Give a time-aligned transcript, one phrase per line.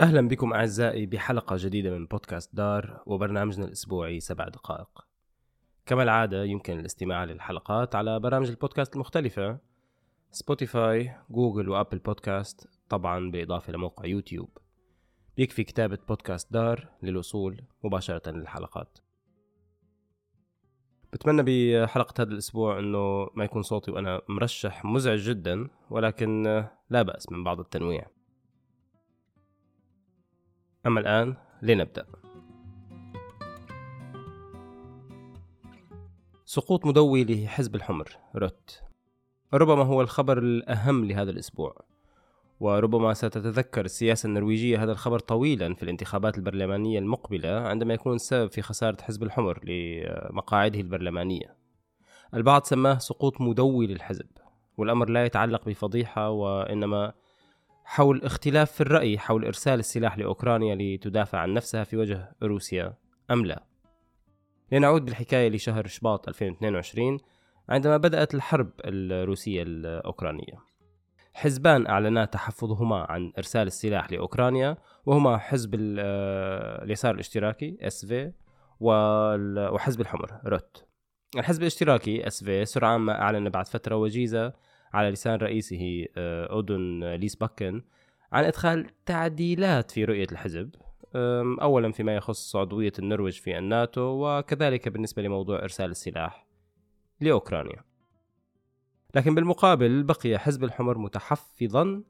[0.00, 5.06] أهلا بكم أعزائي بحلقة جديدة من بودكاست دار وبرنامجنا الأسبوعي سبع دقائق.
[5.86, 9.58] كما العادة يمكن الاستماع للحلقات على برامج البودكاست المختلفة
[10.30, 14.58] سبوتيفاي جوجل وأبل بودكاست طبعا بالإضافة لموقع يوتيوب.
[15.36, 18.98] بيكفي كتابة بودكاست دار للوصول مباشرة للحلقات.
[21.12, 26.42] بتمنى بحلقة هذا الأسبوع أنه ما يكون صوتي وأنا مرشح مزعج جدا ولكن
[26.90, 28.15] لا بأس من بعض التنويع.
[30.86, 32.06] أما الآن لنبدأ.
[36.44, 38.80] سقوط مدوي لحزب الحمر روت.
[39.54, 41.76] ربما هو الخبر الأهم لهذا الأسبوع
[42.60, 48.62] وربما ستتذكر السياسة النرويجية هذا الخبر طويلا في الانتخابات البرلمانية المقبلة عندما يكون السبب في
[48.62, 51.56] خسارة حزب الحمر لمقاعده البرلمانية.
[52.34, 54.26] البعض سماه سقوط مدوي للحزب
[54.76, 57.12] والأمر لا يتعلق بفضيحة وإنما
[57.88, 62.94] حول اختلاف في الرأي حول إرسال السلاح لأوكرانيا لتدافع عن نفسها في وجه روسيا
[63.30, 63.62] أم لا.
[64.72, 67.18] لنعود بالحكاية لشهر شباط 2022
[67.68, 70.58] عندما بدأت الحرب الروسية الأوكرانية.
[71.34, 78.32] حزبان أعلنا تحفظهما عن إرسال السلاح لأوكرانيا وهما حزب آه، اليسار الاشتراكي في
[78.80, 80.84] وحزب الحمر روت.
[81.36, 84.52] الحزب الاشتراكي في سرعان ما أعلن بعد فترة وجيزة
[84.92, 87.82] على لسان رئيسه آه، أودون ليس باكن
[88.32, 90.70] عن إدخال تعديلات في رؤية الحزب
[91.62, 96.46] أولا فيما يخص عضوية النرويج في الناتو وكذلك بالنسبة لموضوع إرسال السلاح
[97.20, 97.84] لأوكرانيا.
[99.14, 102.02] لكن بالمقابل بقي حزب الحمر متحفظا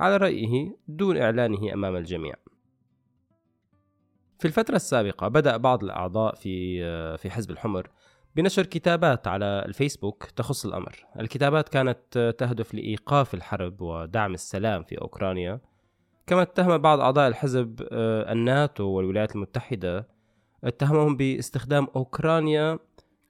[0.00, 2.34] على رأيه دون إعلانه أمام الجميع.
[4.38, 7.90] في الفترة السابقة بدأ بعض الأعضاء في آه، في حزب الحمر
[8.38, 11.06] بنشر كتابات على الفيسبوك تخص الأمر.
[11.20, 15.60] الكتابات كانت تهدف لإيقاف الحرب ودعم السلام في أوكرانيا.
[16.26, 20.08] كما اتهم بعض أعضاء الحزب آه، الناتو والولايات المتحدة
[20.64, 22.78] اتهمهم باستخدام أوكرانيا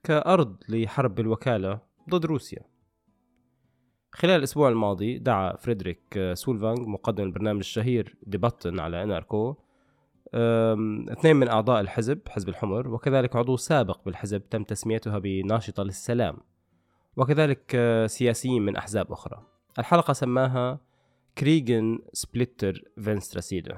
[0.03, 2.61] كأرض لحرب الوكالة ضد روسيا.
[4.11, 9.55] خلال الأسبوع الماضي دعا فريدريك آه، سولفانغ مقدم البرنامج الشهير Debatten على NRK
[11.11, 16.37] اثنين من أعضاء الحزب حزب الحمر وكذلك عضو سابق بالحزب تم تسميتها بناشطة للسلام
[17.17, 19.43] وكذلك آه، سياسيين من أحزاب أخرى.
[19.79, 20.79] الحلقة سماها
[21.37, 23.75] Krigen splitter venstresiden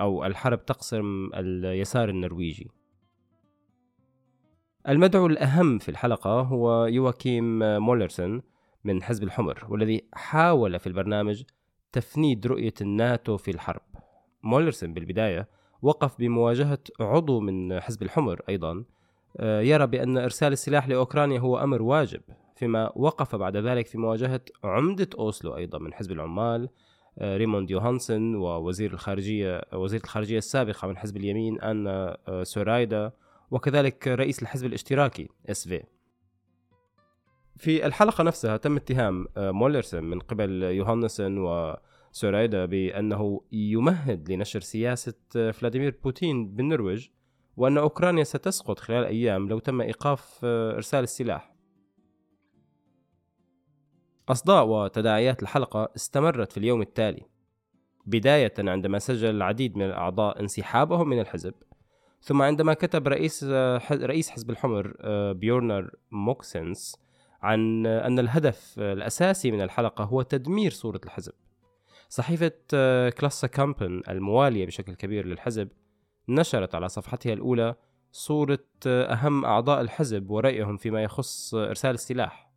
[0.00, 2.70] أو الحرب تقسم اليسار النرويجي.
[4.88, 8.42] المدعو الأهم في الحلقة هو يواكيم مولرسون
[8.84, 11.42] من حزب الحمر والذي حاول في البرنامج
[11.92, 13.82] تفنيد رؤية الناتو في الحرب.
[14.42, 15.48] مولرسون بالبداية
[15.84, 18.84] وقف بمواجهة عضو من حزب الحمر أيضا
[19.36, 22.20] آه، يرى بأن إرسال السلاح لأوكرانيا هو أمر واجب
[22.56, 26.68] فيما وقف بعد ذلك في مواجهة عمدة أوسلو أيضا من حزب العمال
[27.18, 33.12] آه، ريموند يوهانسن ووزير الخارجية وزيرة الخارجية السابقة من حزب اليمين أنا آه، سورايدا
[33.50, 35.82] وكذلك رئيس الحزب الاشتراكي SV.
[37.56, 41.76] في الحلقة نفسها تم اتهام مولرسن من قبل يوهانسن و
[42.14, 47.08] سورايدا بأنه يمهد لنشر سياسة فلاديمير بوتين بالنرويج
[47.56, 51.54] وأن أوكرانيا ستسقط خلال أيام لو تم إيقاف إرسال السلاح.
[54.28, 57.22] أصداء وتداعيات الحلقة استمرت في اليوم التالي
[58.06, 61.54] بداية عندما سجل العديد من الأعضاء انسحابهم من الحزب.
[62.20, 63.44] ثم عندما كتب رئيس
[63.92, 64.94] رئيس حزب الحمر
[65.32, 66.96] بيورنر موكسنس
[67.42, 71.32] عن أن الهدف الأساسي من الحلقة هو تدمير صورة الحزب.
[72.08, 75.68] صحيفة آه، كلاسا كامبن الموالية بشكل كبير للحزب
[76.28, 77.74] نشرت على صفحتها الأولى
[78.12, 82.50] صورة آه، أهم أعضاء الحزب ورأيهم فيما يخص آه، إرسال السلاح.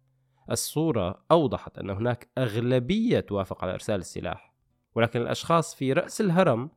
[0.51, 4.53] الصورة أوضحت أن هناك أغلبية توافق على إرسال السلاح
[4.95, 6.69] ولكن الأشخاص في رأس الهرم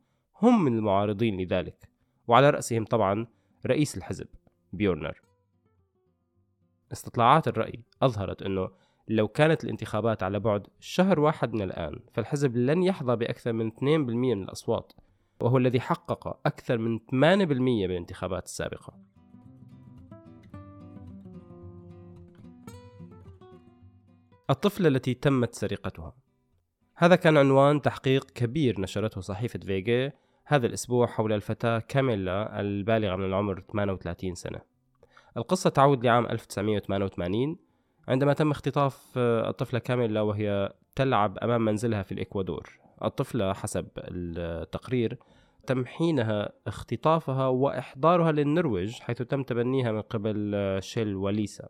[0.43, 1.89] هم من المعارضين لذلك
[2.29, 3.27] وعلى رأسهم طبعا
[3.67, 4.27] رئيس الحزب
[4.73, 5.21] بيورنر.
[6.93, 8.71] استطلاعات الرأي أظهرت أنه
[9.11, 13.83] لو كانت الانتخابات على بعد شهر واحد من الآن فالحزب لن يحظى بأكثر من 2%
[13.83, 14.93] من الأصوات
[15.41, 18.93] وهو الذي حقق أكثر من 8% بالانتخابات السابقة.
[24.51, 26.15] الطفلة التي تمت سرقتها.
[26.97, 30.13] هذا كان عنوان تحقيق كبير نشرته صحيفة فيجي
[30.45, 34.61] هذا الأسبوع حول الفتاة كاميلا البالغة من العمر 38 سنة.
[35.37, 37.70] القصة تعود لعام 1988
[38.09, 42.81] عندما تم اختطاف آه، الطفلة كاميلا وهي تلعب أمام منزلها في الإكوادور.
[43.05, 45.19] الطفلة حسب التقرير
[45.67, 51.69] تم حينها اختطافها وإحضارها للنرويج حيث تم تبنيها من قبل آه، شيل وليسا.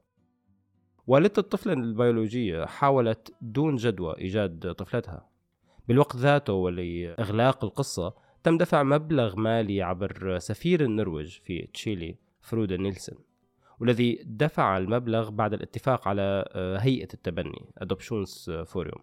[1.06, 5.29] والدة الطفلة البيولوجية حاولت دون جدوى إيجاد طفلتها.
[5.88, 13.19] بالوقت ذاته ولإغلاق القصة تم دفع مبلغ مالي عبر سفير النرويج في تشيلي فرود نيلسون.
[13.81, 19.00] والذي دفع المبلغ بعد الاتفاق على آه، هيئة التبني Adoptions Forum.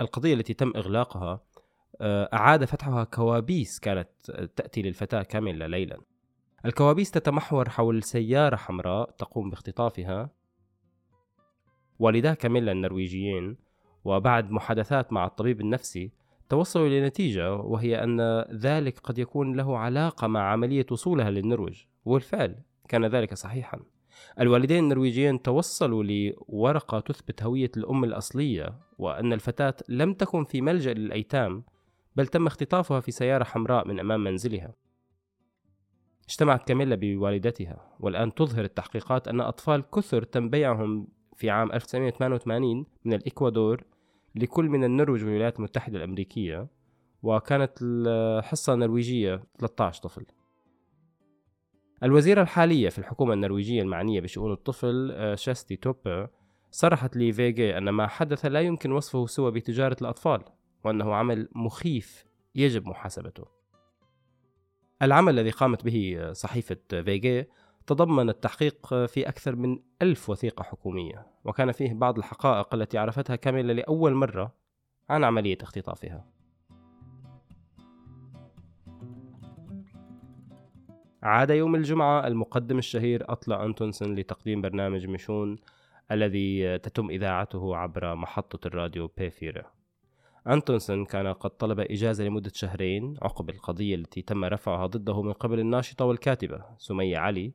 [0.00, 1.40] القضية التي تم إغلاقها
[2.00, 4.08] آه، أعاد فتحها كوابيس كانت
[4.56, 5.98] تأتي للفتاة كاميلا ليلا.
[6.64, 10.30] الكوابيس تتمحور حول سيارة حمراء تقوم باختطافها.
[11.98, 13.56] والدا كاميلا النرويجيين
[14.04, 16.12] وبعد محادثات مع الطبيب النفسي
[16.48, 21.82] توصلوا لنتيجة وهي أن ذلك قد يكون له علاقة مع عملية وصولها للنرويج.
[22.04, 23.80] وبالفعل كان ذلك صحيحا.
[24.40, 31.64] الوالدين النرويجيين توصلوا لورقة تثبت هوية الأم الأصلية وأن الفتاة لم تكن في ملجأ للأيتام
[32.16, 34.74] بل تم اختطافها في سيارة حمراء من أمام منزلها.
[36.28, 43.12] اجتمعت كاميلا بوالدتها والآن تظهر التحقيقات أن أطفال كثر تم بيعهم في عام 1988 من
[43.12, 43.84] الإكوادور
[44.34, 46.66] لكل من النرويج والولايات المتحدة الأمريكية
[47.22, 50.26] وكانت الحصة النرويجية 13 طفل.
[52.02, 56.28] الوزيرة الحالية في الحكومة النرويجية المعنية بشؤون الطفل آه، شاستي توبر
[56.70, 60.44] صرحت لفيجي أن ما حدث لا يمكن وصفه سوى بتجارة الأطفال
[60.84, 62.24] وأنه عمل مخيف
[62.54, 63.44] يجب محاسبته.
[65.02, 67.48] العمل الذي قامت به صحيفة فيجي
[67.86, 73.72] تضمن التحقيق في أكثر من ألف وثيقة حكومية وكان فيه بعض الحقائق التي عرفتها كاميلا
[73.72, 74.54] لأول مرة
[75.10, 76.37] عن عملية اختطافها.
[81.22, 85.58] عاد يوم الجمعة المقدم الشهير أطلع أنتونسون لتقديم برنامج ميشون
[86.12, 89.62] الذي تتم إذاعته عبر محطة الراديو P4.
[90.46, 95.60] أنتونسون كان قد طلب إجازة لمدة شهرين عقب القضية التي تم رفعها ضده من قبل
[95.60, 97.52] الناشطة والكاتبة سمية علي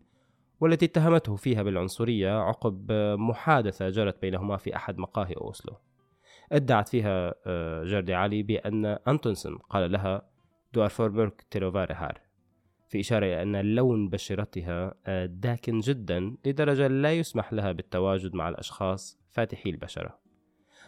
[0.59, 5.73] والتي اتهمته فيها بالعنصرية عقب محادثة جرت بينهما في أحد مقاهي أوسلو.
[6.51, 10.21] ادعت فيها آه، جردي علي بأن أنتونسون قال لها
[10.73, 12.32] دوار فوربرك تيروفاري هار.
[12.93, 18.49] في إشارة إلى أن لون بشرتها آه، داكن جدا لدرجة لا يسمح لها بالتواجد مع
[18.49, 20.19] الأشخاص فاتحي البشرة.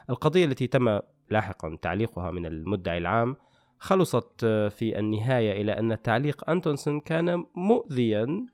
[0.09, 0.99] القضية التي تم
[1.29, 3.35] لاحقا تعليقها من المدعي العام
[3.79, 8.45] خلصت آه، في النهاية إلى أن تعليق أنتونسون كان مؤذيا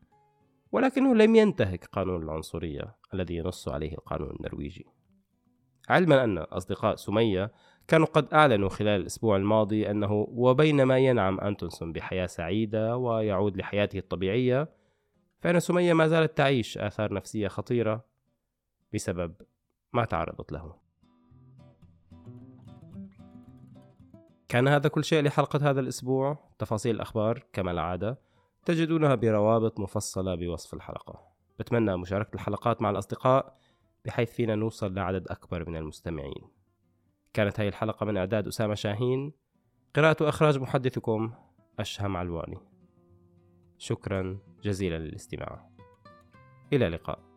[0.72, 4.86] ولكنه لم ينتهك قانون العنصرية الذي ينص عليه القانون النرويجي.
[5.90, 7.52] علما أن أصدقاء سمية
[7.88, 14.70] كانوا قد أعلنوا خلال الأسبوع الماضي أنه وبينما ينعم أنتونسون بحياة سعيدة ويعود لحياته الطبيعية
[15.42, 18.06] فإن سمية ما زالت تعيش آثار نفسية خطيرة
[18.94, 19.34] بسبب
[19.94, 20.76] ما تعرضت له.
[24.50, 26.38] كان هذا كل شيء لحلقة هذا الأسبوع.
[26.60, 28.20] تفاصيل الأخبار كما العادة
[28.66, 31.20] تجدونها بروابط مفصلة بوصف الحلقة.
[31.60, 33.58] بتمنى مشاركة الحلقات مع الأصدقاء
[34.06, 36.61] بحيث فينا نوصل لعدد أكبر من المستمعين.
[37.34, 39.34] كانت هذه الحلقة من إعداد أسامة شاهين.
[39.96, 41.34] قراءة وإخراج محدثكم
[41.80, 42.58] أشهم علواني.
[43.78, 45.70] شكرا جزيلا للاستماع.
[46.74, 47.31] إلى اللقاء.